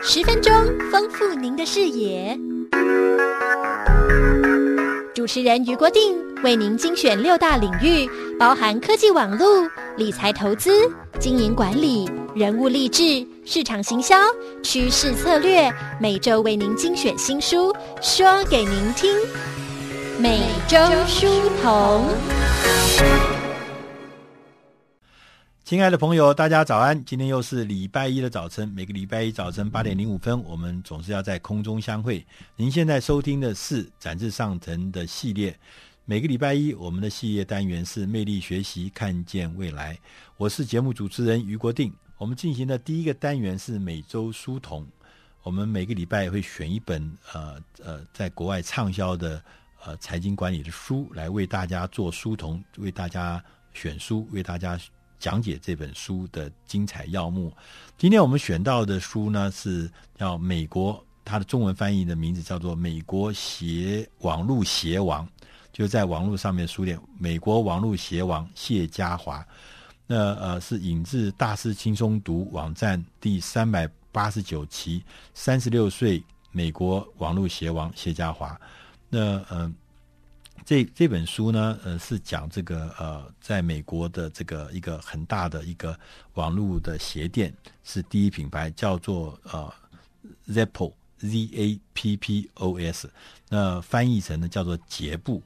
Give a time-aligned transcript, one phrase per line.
[0.00, 0.52] 十分钟
[0.90, 2.38] 丰富您的视野。
[5.14, 8.08] 主持人于国定为您精选六大领域，
[8.38, 10.70] 包含科技网络、理财投资、
[11.18, 14.16] 经营管理、人物励志、市场行销、
[14.62, 15.70] 趋势策略，
[16.00, 19.12] 每周为您精选新书，说给您听。
[20.18, 21.26] 每周书
[21.62, 22.04] 童。
[25.68, 27.04] 亲爱的朋友，大家早安！
[27.04, 32.26] 今天又是礼拜一的早晨，每个礼拜一早晨八点零五分，我们总是要在空中相会。
[32.56, 35.54] 您现在收听的是《展翅上腾》的系列。
[36.06, 39.98] 每个礼拜一，我们的系列单元是“魅力学习，看见未来”。
[40.38, 41.92] 我是节目主持人于国定。
[42.16, 44.86] 我们进行的第一个单元是每周书童。
[45.42, 49.38] 我们每个礼拜会选一本呃呃，在国外畅销的
[49.84, 53.44] 呃财经管理的书，来为大家做书童，为大家
[53.74, 54.80] 选书，为大家。
[55.18, 57.52] 讲解这本书的精彩要目。
[57.96, 65.26] 今天我们选到的书呢，是叫美国，它的中文翻译的名字叫做《美国邪网络邪王》，
[65.72, 66.98] 就在网络上面书店。
[67.18, 69.46] 美国网络邪王谢家华，
[70.06, 75.02] 那呃是引自大师轻松读网站第三百八十九期，
[75.34, 76.22] 三十六岁
[76.52, 78.58] 美国网络邪王谢家华。
[79.08, 79.74] 那嗯。
[80.64, 85.98] 这这本书呢，呃，是讲这个呃，在美国的这个一个很大的一个
[86.34, 87.52] 网络的鞋店，
[87.84, 89.72] 是第一品牌，叫做呃
[90.48, 93.10] Zappo Z A P P O S，
[93.48, 95.42] 那翻译成呢叫做杰布。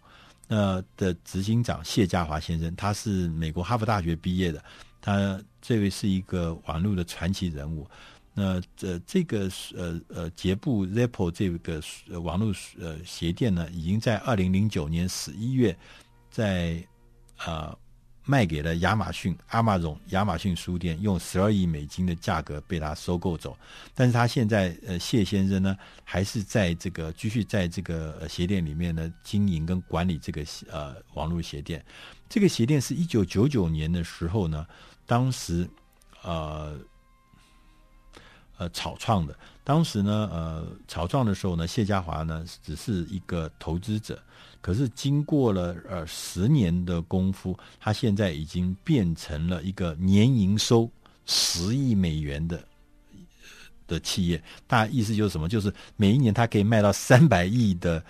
[0.49, 4.63] 那的执行长谢家华先生，他是美国哈佛大学毕业的，
[5.01, 7.89] 他这位是一个网络的传奇人物。
[8.35, 11.83] 那这这个呃呃杰布 Zappos 这个
[12.21, 15.77] 网络呃鞋店呢，已经在二零零九年十一月
[16.31, 16.83] 在、
[17.45, 17.77] 呃、
[18.25, 23.55] 卖给了亚马逊 Amazon 亚马逊书店，用十二亿美金的价格被他收购走。
[23.95, 31.85] 但是他现在呃谢先生呢，还是在这个继续在这个鞋店里面呢经营跟管理这个呃网络鞋店。
[32.31, 34.67] 这个鞋店是一九九九年的时候呢，
[35.05, 35.69] 当时
[36.23, 36.79] 呃。
[38.63, 44.17] 呃，草创的，当时呢，呃，草创的时候呢，谢家华呢只是一个投资者，
[44.61, 50.89] 可是经过了呃十年的功夫，他现在已经变成了一个年营收
[51.27, 52.63] 十亿美元的
[53.89, 54.41] 的企业。
[54.69, 55.49] 大意思就是什么？
[55.49, 58.01] 就是每一年他可以卖到三百亿的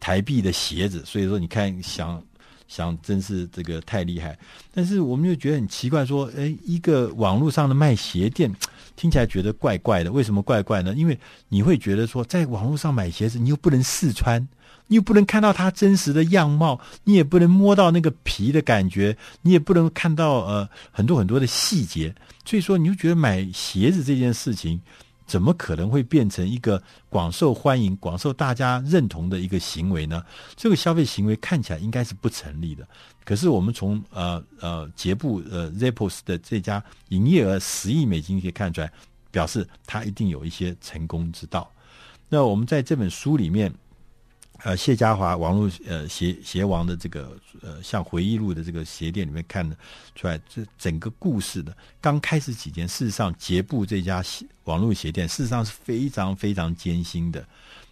[0.00, 1.04] 台币的鞋子。
[1.04, 2.22] 所以说，你看，想
[2.66, 4.38] 想，真是这个太厉害。
[4.72, 8.50] 但是我们就觉得很奇怪，说，哎，一个网络上的卖鞋店。
[8.96, 10.94] 听起来觉得怪怪的，为什么怪怪呢？
[10.96, 11.18] 因为
[11.48, 14.48] 你会觉得说，在网络上买鞋子，你又不能试穿，
[14.86, 22.14] 你又不能看到它真实的样貌，你也不能摸到那个皮的感觉，你也不能看到呃很多很多的细节，
[22.44, 24.80] 所以说你就觉得买鞋子这件事情，
[25.26, 30.24] 怎么可能会变成一个广受欢迎、广受大家认同的一个行为呢？
[30.54, 32.86] 这个消费行为看起来应该是不成立的。
[33.24, 38.90] 可是我们从呃呃杰布呃 Zappos 的这家营业额十亿美金可以看出来，
[39.32, 41.68] 表示他一定有一些成功之道。
[42.28, 43.72] 那我们在这本书里面，
[44.64, 49.76] 呃谢家华网络呃鞋鞋王的这个呃像回忆录的这个鞋店里面看得
[50.14, 57.46] 出来，这整个故事的刚开始几天，事实上杰布这家鞋网络鞋店事实上是非常非常艰辛的。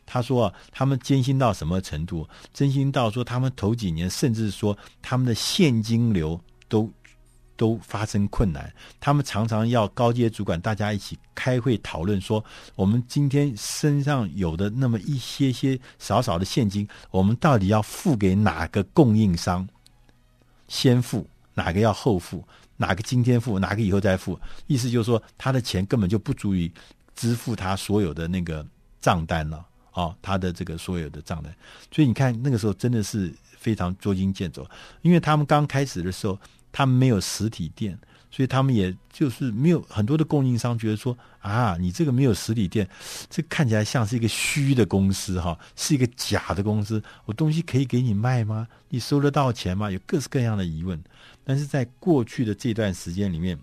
[0.07, 2.29] 他说：“他们艰辛到什么程度？
[2.53, 6.39] 艰辛到说他们头几年，甚至说他们的现金流
[6.69, 6.93] 都
[7.57, 8.73] 都发生困难。
[9.01, 12.45] 他们常常要高阶主管大家一起开会讨论，说
[12.75, 19.67] 我们今天身上有的那么一些些少少的现金，我们到底要付给哪个供应商？
[20.69, 22.45] 先付哪个要后付？
[22.77, 24.39] 哪个今天付，哪个以后再付？
[24.67, 26.73] 意思就是说，他的钱根本就不足以
[27.15, 28.67] 支付他所有的那个
[29.01, 29.65] 账单了。”
[29.95, 31.55] 哦，他的这个所有的账单，
[31.89, 34.69] 所以你看那个时候真的是非常捉襟见肘，
[35.03, 36.37] 因为他们刚开始的时候，
[36.75, 37.97] 他们没有实体店，
[38.29, 42.89] 所以他们也就是没有很多的供应商觉得说啊，你这个没有实体店，
[43.31, 48.67] 这看起来像是一个虚的公司哈，是一个假的公司，我东西可以给你卖吗？
[48.89, 49.89] 你收得到钱吗？
[49.89, 51.01] 有各式各样的疑问。
[51.45, 53.57] 但是在过去的这段时间里面，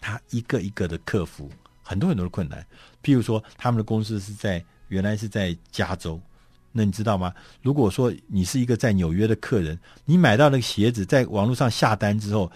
[0.00, 1.50] 他一个一个的克服
[1.82, 2.64] 很多很多的困难，
[3.02, 4.62] 譬如说他们的公司是在。
[4.88, 6.18] 原来是在加州，
[6.78, 7.34] 那你知道吗？
[7.60, 12.48] 如果说你是一个在纽约的客人，你买到那个鞋子，在网络上下单之后，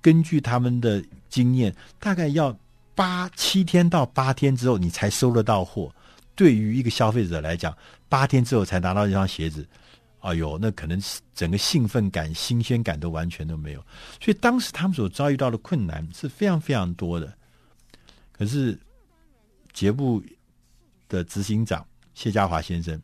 [0.00, 2.58] 根据他们的经验，大概要
[2.94, 5.94] 八七天到八天之后，你才收得到货。
[6.34, 7.76] 对于一个消费者来讲，
[8.08, 9.68] 八天之后才拿到一双鞋子，
[10.20, 10.98] 哎呦，那可能
[11.34, 13.80] 整个兴奋感、新鲜感都完全都没有。
[14.20, 17.32] 所以当时他们所遭遇到的困难是非常非常多的。
[18.32, 18.78] 可是。
[19.72, 20.20] 杰布
[21.08, 23.00] 的执行长谢家华先生，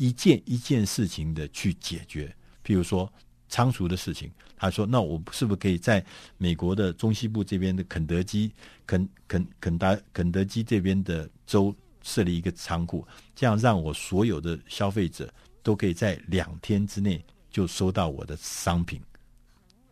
[0.00, 3.12] 一件一件事情的去解决，譬如说
[3.50, 6.02] 仓储的事情，他说：“那我是不是可以在
[6.38, 8.50] 美国的中西部这边的肯德基、
[8.86, 15.30] 肯肯肯达肯德基这边的州设立一个仓库，这样让我所有的消费者
[15.62, 18.98] 都可以在两天之内就收到我的商品？”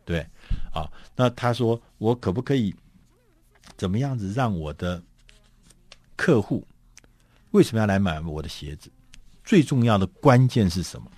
[0.03, 0.25] 对，
[0.73, 2.73] 啊，那他说我可不可以？
[3.77, 5.01] 怎么样子让我的
[6.15, 6.65] 客户
[7.51, 8.91] 为什么要来买我的鞋子？
[9.49, 11.09] 最重要的关键是什么？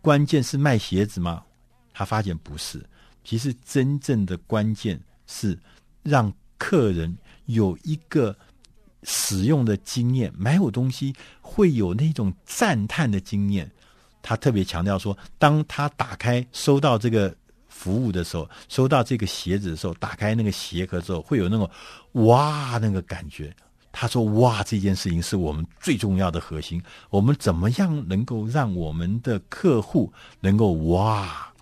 [0.00, 1.44] 关键是卖鞋子吗？
[1.92, 2.82] 他发现不是，
[3.22, 5.58] 其实真正的关键是
[6.02, 8.34] 让客人有一个
[9.02, 13.70] 使用的经验，买我东西会有那种赞叹的经验。
[14.22, 17.36] 他特别强调说，当他打开收到这个。
[17.68, 21.70] 服务的时候，收到这个鞋子的时候，打开那个鞋盒之后，会有那种
[22.12, 23.54] 哇那个感觉。
[23.92, 26.82] 他说：“哇，这件事情是我们最重要的核心。
[27.10, 31.52] 我们怎么样能够让我们的客户能够哇，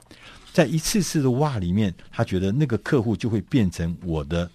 [0.52, 4.50] 在一次次的哇里面，他觉得那个客户就会变成我的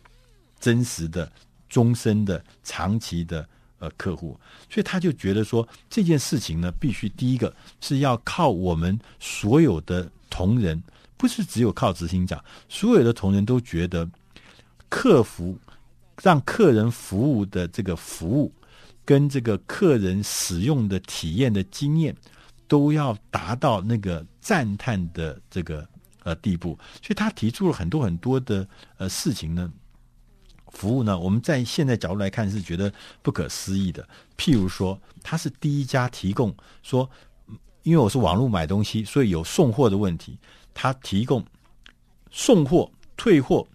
[0.59, 1.31] 真实的、
[1.67, 3.47] 终身的、长期的
[3.79, 4.39] 呃客户。
[4.69, 10.81] 所以他就觉得说，这件事情呢，必须第一个是要靠我们所有的同仁。”
[11.15, 14.09] 不是只有靠执行长，所有的同仁都觉得，
[14.89, 15.57] 客服
[16.21, 18.53] 让客人服务的这个服务，
[19.03, 22.15] 跟这个客人使用的体验的经验，
[22.67, 25.87] 都要达到那个赞叹的这个
[26.23, 26.77] 呃地步。
[27.01, 28.67] 所以他提出了很多很多的
[28.97, 29.71] 呃事情呢，
[30.69, 34.07] 服务呢，我们在现在角度来看是觉得不可思议的。
[34.37, 37.09] 譬如说，他是第一家提供说，
[37.83, 40.37] 因为我是网络买东西，所以有送货的问题。
[40.73, 41.45] 他提供
[42.31, 43.67] 送货、退货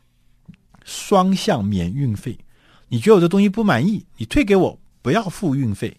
[0.89, 2.39] 双向免运费。
[2.89, 5.95] 你觉得我这东西不满意，你退给我，不要付运费。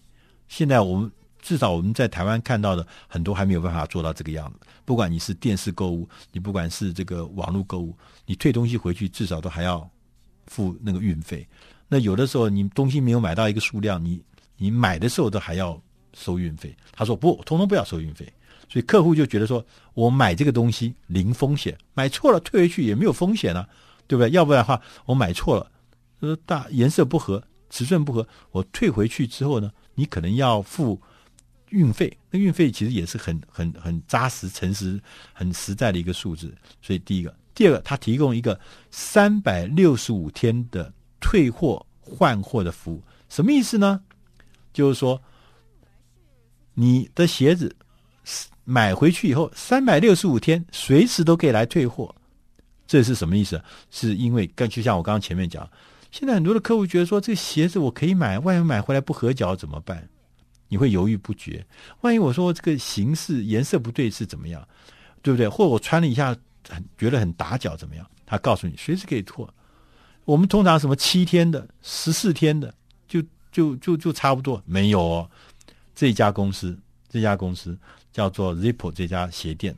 [0.48, 1.08] 现在我们
[1.40, 4.58] 至少我们在台湾看到的很多还没有办法做到这个样子。
[4.84, 7.96] 不管你是电视购物，你不管是这个网络购物，
[8.26, 9.88] 你退东西回去至少都还要
[10.48, 11.46] 付那个运费。
[11.86, 14.20] 那有的时候你东西没有买到一个数量，你
[14.56, 15.80] 你买的时候都还要
[16.14, 16.76] 收运费。
[16.90, 18.26] 他说不，通通不要收运费。
[18.68, 19.64] 所以客户就觉得说，
[19.94, 23.68] 我买这个东西零风险，买错了退回去也没有风险啊，
[24.10, 24.30] 对不对？
[24.30, 25.70] 要不然的话，我买错了，
[26.18, 27.40] 呃，大颜色不合，
[27.70, 31.00] 尺寸不合，我退回去之后呢，你可能要付
[31.68, 32.12] 运费。
[32.28, 35.00] 那运费其实也是很很很扎实、诚实、
[35.32, 36.52] 很实在的一个数字。
[36.82, 38.58] 所以第一个，第二个，他提供一个
[38.90, 44.00] 三百六十五天的退货换货的服务，什么意思呢？
[44.72, 45.22] 就是说，
[46.74, 47.76] 你的鞋子。
[48.62, 52.14] 买回去以后，三百六十五天随时都可以来退货，
[52.90, 53.62] 这是什么意思？
[53.88, 55.70] 是因为，跟就像我刚刚前面讲，
[56.10, 60.08] 现在很多的客户觉得说，这个鞋子我可以买，万一买回来不合脚怎么办？
[60.66, 61.64] 你会犹豫不决。
[62.00, 64.66] 万一我说这个形式颜色不对是怎么样？
[65.22, 65.48] 对不对？
[65.48, 66.36] 或者我穿了一下
[66.68, 68.04] 很觉得很打脚怎么样？
[68.26, 69.46] 他告诉你随时可以退。
[70.24, 72.74] 我们通常什么七天的、十四天的，
[73.06, 73.22] 就
[73.52, 75.30] 就就就差不多没有哦。
[75.94, 76.76] 这家公司，
[77.08, 77.78] 这家公司。
[78.12, 79.72] 叫做 Zippo 这家鞋店，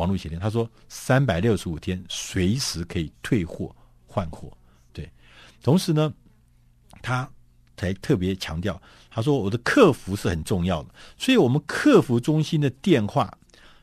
[0.00, 3.70] 网络鞋店，他说三百六十五天随时可以退货
[4.06, 4.50] 换货，
[4.94, 5.06] 对。
[5.62, 6.12] 同时呢，
[7.02, 7.28] 他
[7.76, 8.80] 才特别强调，
[9.10, 10.88] 他说我的客服是很重要的，
[11.18, 13.36] 所以我们客服中心的电话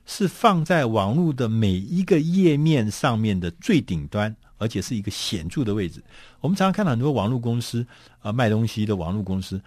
[0.06, 6.04] 是放在网络的每一个页面上面的最顶端，而且是一个显著的位置。
[6.42, 7.86] 我们常常看到很多网络公司
[8.20, 9.62] 啊，卖东西的网络公司。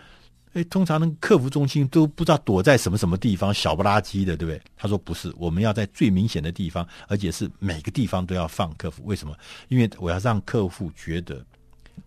[0.53, 4.61] 哎，通常那个客服中心都不知道躲在什么什么地方，小不拉几的，对不对？
[4.77, 9.05] 他说不是，我们要在最明显的地方，而且是每个地方都要放客服。
[9.05, 9.33] 为什么？
[9.69, 11.45] 因为我要让客户觉得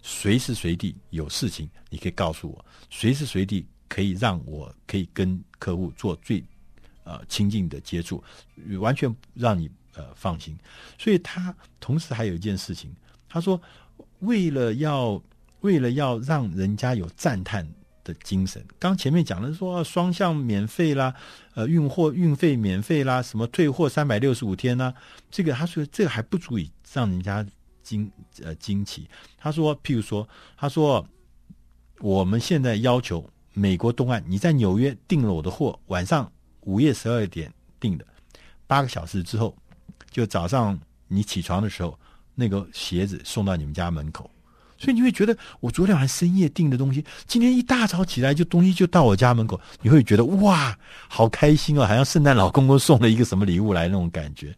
[0.01, 6.43] 随时随地有事情，你可以告诉我，随时随地可以让我可以跟客户做最
[7.05, 8.21] 呃亲近的接触，
[8.81, 10.53] 完全让你呃放心。
[10.97, 12.93] 所以他同时还有一件事情，
[13.29, 13.61] 他说
[14.19, 15.21] 为了要
[15.61, 17.65] 为了要让人家有赞叹。
[18.03, 21.13] 的精神，刚前面讲的说双向免费啦，
[21.55, 24.93] 呃，运货运费免费啦，什么退货三百六十五天呢？
[25.31, 27.45] 这个他说这个还不足以让人家
[27.81, 28.11] 惊
[28.43, 29.09] 呃惊奇。
[29.37, 31.05] 他说，譬如说，他说
[31.99, 36.31] 我们现在要求美国东岸，你在纽约订了我的货，晚上
[36.61, 38.05] 午夜十二点订的，
[38.67, 39.55] 八个小时之后，
[40.11, 41.97] 就早上你起床的时候，
[42.35, 44.29] 那个鞋子送到你们家门口。
[44.83, 54.53] 所以你会觉得，我昨天晚上深夜订的东西，今天一大早起来就东西就到我家门口，你会觉得哇，好开心哦，好像圣诞老公公送了一个什么礼物来那种感觉。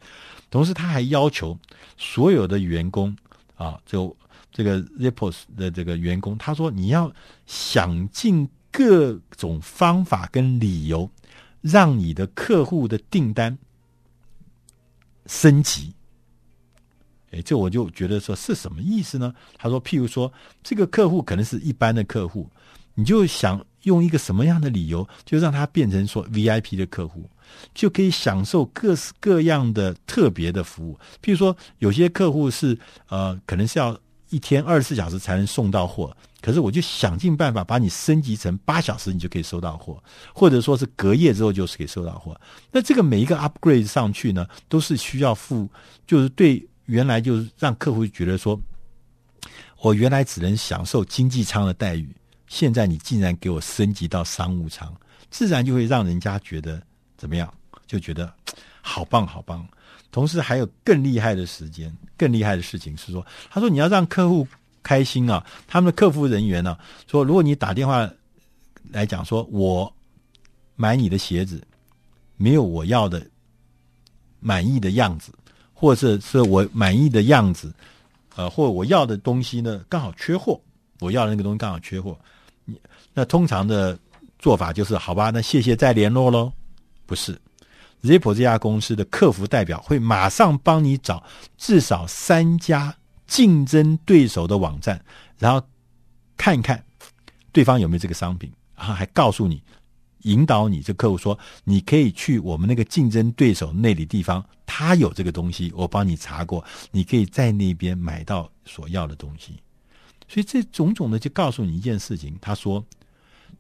[0.50, 1.56] 同时，他还要求
[1.96, 3.16] 所有的员工
[3.56, 4.16] 啊，就
[4.52, 7.14] 这个 Zappos 的这个员工，他说你要
[7.46, 11.08] 想尽各种方法跟理由，
[11.62, 13.56] 让你的客户的订单
[15.28, 15.94] 升级。
[17.32, 19.34] 哎，这我就觉得说是什么意思呢？
[19.58, 20.32] 他说，譬如说
[20.64, 22.50] 这个客户可能是一般的客户，
[22.94, 27.30] 你就想用一个什么样的理由，就让他变成说 VIP 的客户，
[27.74, 30.98] 就可以享受各式各样的特别的服务。
[31.22, 32.78] 譬如说，有些客户是
[33.10, 33.98] 呃，可能是要
[34.30, 40.02] 一天二十四小时才能送到货，可是我就想尽办法把你升级成八小时，你就可以收到货，
[40.34, 42.40] 或者说是隔夜之后就是可以收到货。
[42.72, 45.68] 那这个每一个 upgrade 上去呢，都是需要付，
[46.08, 46.66] 就是对。
[46.86, 48.60] 原来就是让客户觉得说，
[49.82, 52.10] 我原来只能享受经济舱的待遇，
[52.48, 54.94] 现在你竟然给我升级到商务舱，
[55.30, 56.82] 自然就会让人家觉得
[57.18, 57.52] 怎么样？
[57.88, 58.34] 就觉得
[58.82, 59.68] 好棒好棒。
[60.12, 64.48] 同时还有更厉害的时间，更厉害的事情是说，他说你要让客户
[64.82, 68.10] 开心啊，他们的客服人员呢、啊、说，如果你打电话
[68.92, 69.94] 来讲说，我
[70.76, 71.62] 买你的鞋子
[72.38, 73.28] 没有我要的
[74.40, 75.34] 满意的样子。
[75.76, 77.72] 或者是我满意的样子，
[78.36, 80.60] 呃，或我要的东西呢，刚好缺货，
[81.02, 82.18] 我要的那个东西刚好缺货，
[83.14, 84.00] 那通常的
[84.40, 86.52] 做法就是好吧，那谢谢再联络喽。
[87.06, 87.40] 不是
[88.02, 91.24] ，Zippo 这家公司的客服代表会马上帮你找
[91.58, 92.96] 至少三家
[93.28, 95.04] 竞争对手的网站，
[95.38, 95.62] 然后
[96.38, 96.84] 看看
[97.52, 99.62] 对方有没有这个商品，然后还告诉你。
[100.22, 104.44] 引导你这客户说，你可以去我们那个竞争对手那里地方，
[104.78, 109.54] 他有这个东西，我帮你查过，你可以在那边买到所要的东西。
[110.28, 112.86] 所以这种种的就告诉你一件事情，他说，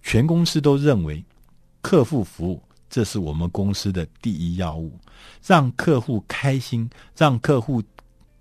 [0.03, 1.23] 全公司都认为
[1.81, 4.99] 客户服务这是我们公司的第一要务，
[5.41, 7.81] 让客户开心，让客户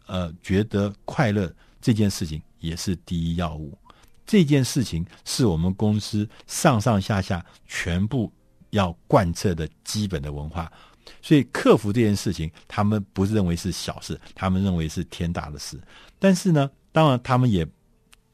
[0.07, 3.73] 呃觉得快乐，这件事情也是第一要务。
[4.27, 8.33] 这件事情是我们公司上上下下全部
[8.71, 10.73] 要贯彻的基本的文化，
[11.23, 15.81] 所以客服这件事情，他们不是认为是小事，他们认为是天大的事。
[16.19, 17.67] 但是呢，当然他们也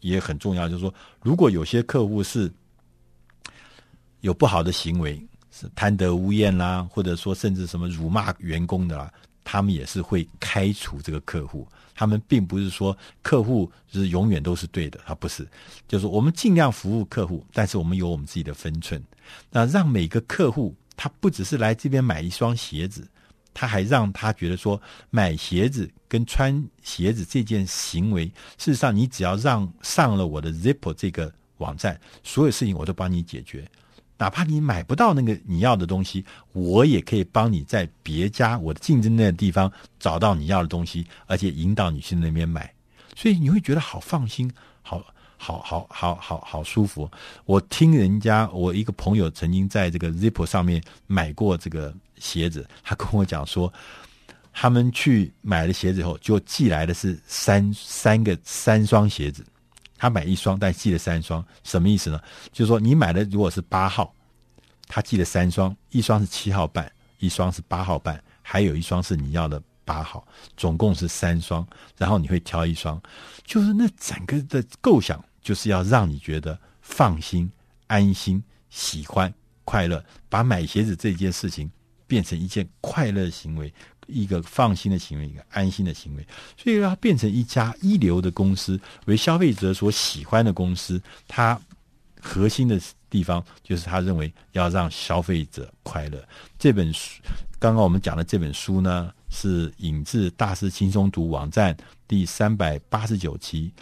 [0.01, 2.53] 也很重要，就是说，如果有些客户是
[4.21, 9.13] 有不好的行为，是贪得无厌啦，或者说甚至什么辱骂员工的啦。
[9.43, 15.49] 他们也是会开除这个客户，他们并不是说客户是永远都是对的，他不是，
[15.89, 19.03] 就是我们尽量服务客户，但是我们有我们自己的分寸，
[19.51, 23.09] 那让每个客户他不只是来这边买一双鞋子，
[23.55, 24.79] 他还让他觉得说
[25.09, 28.27] 买鞋子跟穿鞋子这件行为，
[28.59, 33.67] 事实上你只要让上了我的 Zippo 这个网站，所有事情我都帮你解决。
[34.19, 42.71] 哪怕你买不到那个你要的东西，我也可以帮你在别家我的竞争的地方找到你要的东西，而且引导你去那边买，
[43.17, 44.53] 所以你会觉得好放心，
[44.91, 45.03] 好
[45.37, 47.11] 好好好好好舒服。
[47.45, 53.73] 我听人家，我一个朋友曾经在这个 Zippo 上面买过这个鞋子，他跟我讲说，
[54.53, 59.45] 他们去买了鞋子以后，就寄来的是三三个三双鞋子。
[59.97, 62.19] 他买一双，但寄了三双，什么意思呢？
[62.53, 64.15] 就是说，你买的如果是八号，
[64.89, 70.25] 他寄了三双，一双是七号半，一双是八号半，还有一双是你要的八号，
[70.57, 71.67] 总共是三双。
[71.99, 73.03] 然后你会挑一双，
[73.45, 77.51] 就是那整个的构想，就是要让你觉得放心、
[77.89, 79.33] 安心、喜欢、
[79.65, 81.69] 快乐，把买鞋子这件事情
[82.07, 83.73] 变成一件快乐行为。
[84.07, 91.01] 一个放心的行为，一个安心的行为，所以要变成一家一流的公司，为消费者所喜欢的公司。
[91.29, 91.57] 它
[92.21, 96.21] 核心的地方就是他认为要让消费者快乐。
[96.59, 97.23] 这本书，
[97.61, 103.73] 刚刚我们讲的这本书呢，是引自大师轻松读网站第三百八十九期。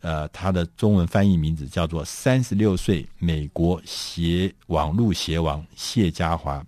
[0.00, 6.58] 呃，它的中文翻译名字叫做《三十六岁美国鞋网路鞋王谢家华》。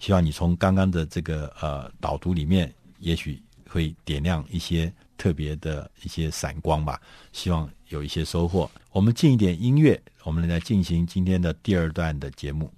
[0.00, 7.00] 希望你从刚刚的这个呃导读里面，也许会点亮一些特别的一些闪光吧。
[7.32, 8.68] 希望有一些收获。
[8.90, 12.72] 我们进一点音乐，我们来进行今天的第二段的节目。